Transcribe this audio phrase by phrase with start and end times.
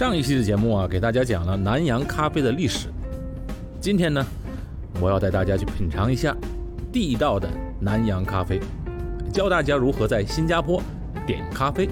[0.00, 2.88] 上一期的节目啊，给大家讲了南洋咖啡的历史。
[3.82, 4.24] 今天呢，
[4.98, 6.34] 我要带大家去品尝一下
[6.90, 7.46] 地道的
[7.78, 8.58] 南洋咖啡，
[9.30, 10.82] 教大家如何在新加坡
[11.26, 11.86] 点咖啡。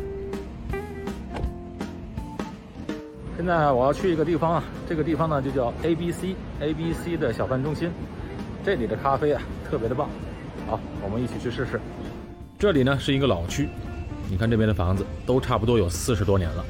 [3.36, 7.90] 现在我要去一个地方啊，这个地方呢就叫 A B C A B C 的小贩中心。
[8.64, 10.08] 这里的咖啡啊特别的棒，
[10.66, 11.78] 好，我们一起去试试。
[12.58, 13.68] 这里呢是一个老区，
[14.30, 16.64] 你看这边的房子都差不多有四十多年了，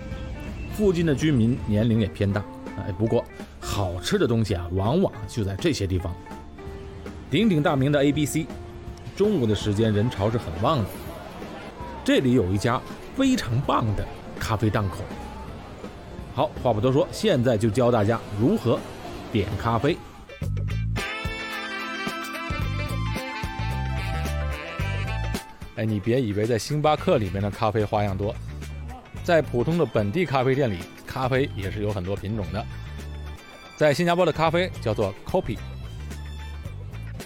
[0.79, 2.41] 附近的居民年龄也偏大。
[2.77, 3.25] 哎，不过
[3.59, 6.15] 好吃的东西啊，往往就在这些地方。
[7.29, 8.47] 鼎鼎大名的 A B C，
[9.17, 10.85] 中午的时间人潮是很旺的。
[12.05, 12.81] 这里有一家
[13.17, 14.07] 非常棒的
[14.39, 14.99] 咖啡档口。
[16.33, 18.79] 好，话不多说，现在就教大家如何
[19.33, 19.99] 点咖啡。
[25.75, 28.33] 哎，你别以为在星巴克里面的咖啡花样多，
[29.29, 32.65] 在普通的本地咖啡店里，咖啡也是有很多品种的。
[33.77, 35.59] 在新加坡的咖啡叫做 Kopi，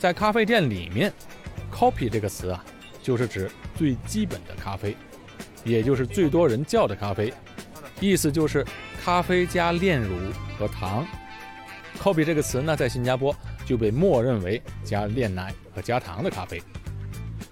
[0.01, 1.13] 在咖啡店里面
[1.73, 2.65] ，Kopi 这个词啊，
[3.05, 4.97] 就是指最基本的咖啡，
[5.63, 7.33] 也就是最多人叫的咖啡，
[8.01, 8.67] 意思就是。
[9.05, 10.15] 咖啡加炼乳
[10.57, 11.05] 和糖
[12.01, 16.63] “copy” 这个词呢，在新加坡就被默认为加炼奶和加糖的咖啡。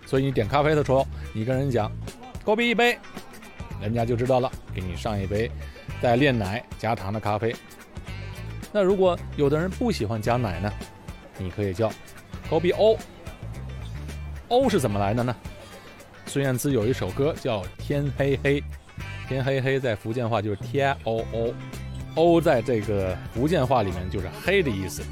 [0.07, 1.91] 所以你点咖啡的时候，你跟人讲
[2.45, 2.97] “copy” 一杯”，
[3.81, 5.51] 人家就知道了，给你上一杯
[6.01, 7.55] 带炼奶加糖的咖啡。
[8.73, 10.73] 那如果有的人不喜欢加奶呢，
[11.39, 11.91] 你可以叫
[12.49, 12.97] “copy o”。
[14.49, 15.35] O 是怎么来的呢？
[16.27, 18.61] 孙燕姿有一首歌叫《天黑黑》。
[19.29, 25.05] 天黑黑在福建话就是天 o o，o 在这个福建话里面就是黑的意思。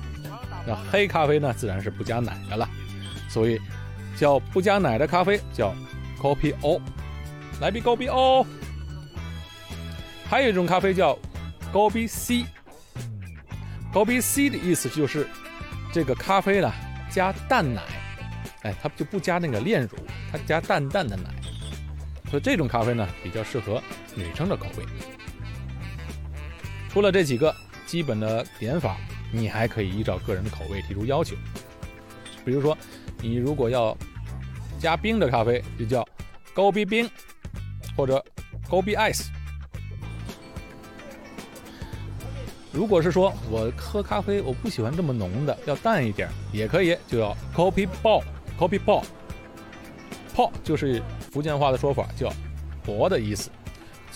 [0.66, 2.68] 那黑咖啡呢，自然是不加奶的了，
[3.28, 3.60] 所以
[4.16, 5.72] 叫不加奶的咖啡叫
[6.20, 6.80] Coffee O，
[7.60, 8.46] 来杯 Coffee O。
[10.28, 11.18] 还有一种咖啡叫
[11.72, 15.26] Coffee C，Coffee C 的意思就是
[15.92, 16.72] 这个咖啡呢
[17.10, 17.82] 加淡奶，
[18.62, 19.90] 哎，它就不加那个炼乳，
[20.30, 21.30] 它加淡淡的奶。
[22.30, 23.82] 所以这种咖啡呢，比较适合
[24.14, 24.84] 女生的口味。
[26.90, 27.54] 除了这几个
[27.86, 28.98] 基本的点法，
[29.32, 31.34] 你还可以依照个人的口味提出要求。
[32.44, 32.76] 比如说，
[33.22, 33.96] 你如果要
[34.78, 36.06] 加冰的咖啡，就叫
[36.52, 37.10] 高逼冰，
[37.98, 38.24] 或者
[38.70, 39.26] 高逼 ice。
[42.72, 51.02] 如果是说我喝咖啡我不喜欢这么浓的，要淡一点，也可以，就要 coffee ball，coffee ball，ball 就是。
[51.30, 52.32] 福建话的说法叫
[52.82, 53.50] “薄”的意思，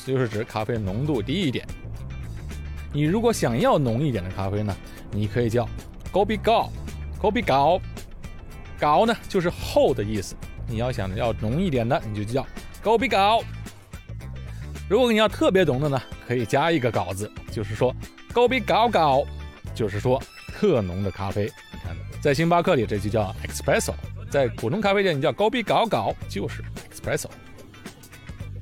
[0.07, 1.65] 就是指咖啡浓度低一点。
[2.91, 4.75] 你如果想要浓一点的咖啡呢，
[5.11, 5.69] 你可以叫
[6.11, 6.73] “高比高
[7.21, 7.79] ”，“高比高
[8.81, 10.35] ”，“高”呢就是厚的意思。
[10.67, 12.47] 你要想要浓一点的，你就叫
[12.83, 13.43] “高比高”。
[14.93, 15.99] 如果你要特别浓的呢，
[16.29, 17.97] 可以加一个“高”字，就是说
[18.31, 19.25] “高比搞搞”，
[19.75, 21.51] 就是说特浓的咖啡。
[21.73, 23.95] 你看，在星巴克里这就叫 Espresso，
[24.31, 26.63] 在普通咖啡店你叫“高比搞搞”，就是。
[26.95, 27.31] espresso，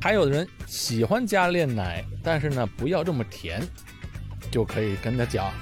[0.01, 3.61] 还有的人喜欢加炼奶，但是呢不要这么甜，
[4.53, 5.53] 就可以跟他讲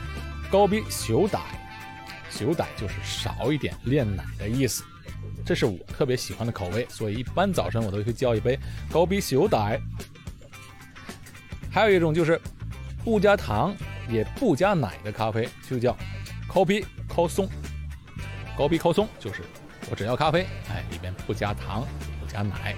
[0.51, 1.41] 高比小奶，
[2.29, 4.85] 小奶就是少一点炼奶的意思。
[5.47, 8.59] 这是我特别喜欢的口味，所以一般早晨我都会叫一杯
[8.93, 9.81] 高比小奶。
[11.79, 12.41] 还有一种就是
[13.05, 13.73] 不加糖
[14.09, 15.97] 也不加奶的咖啡，就叫
[16.53, 17.49] 高比高松。
[18.57, 19.43] 高比高松就是
[19.89, 21.87] 我只要咖啡，哎，里边不加糖。
[22.21, 22.75] 不加奶。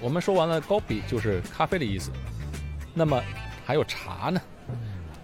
[0.00, 2.10] 我们说完了，高比就是咖啡的意思。
[2.94, 3.22] 那么
[3.64, 4.40] 还有茶呢？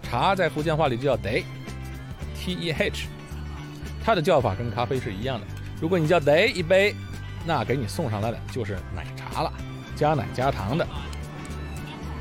[0.01, 3.09] 茶在福建话里就叫 day，t e h，
[4.01, 5.45] 它的叫法跟咖啡是一样的。
[5.81, 6.95] 如果你叫 day 一杯，
[7.45, 9.51] 那给你送上来的就是奶茶了，
[9.93, 10.87] 加奶加糖的。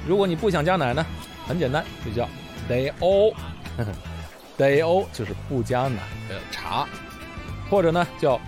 [0.07, 1.05] 如果你不想加奶呢，
[1.47, 2.29] 很简单，就叫
[2.69, 6.87] day o，day o 就是不加奶的茶，
[7.69, 8.41] 或者呢叫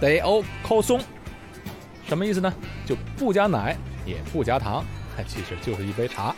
[0.00, 1.00] day o 扣松。
[2.06, 2.52] 什么意思呢？
[2.86, 3.76] 就不加奶，
[4.06, 4.84] 也不加糖，
[5.28, 6.34] 其实就是一杯茶。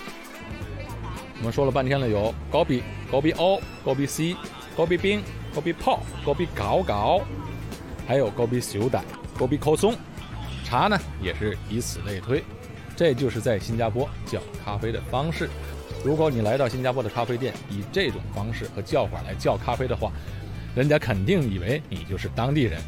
[1.39, 4.37] 我们说了半天了，有高比、高比 O、高比 C、
[4.77, 5.23] 高比冰、
[5.55, 7.21] 高比泡、高比搞搞，
[8.07, 9.05] 还有高比小胆、
[9.39, 9.95] 高比口松。
[10.65, 12.43] 茶呢，也是以此类推。
[13.01, 15.49] 这就是在新加坡叫咖啡的方式。
[16.05, 20.13] 如果你来到新加坡的咖啡店，以这种方式和叫法来叫咖啡的话，
[20.77, 22.79] 人家肯定以为你就是当地人。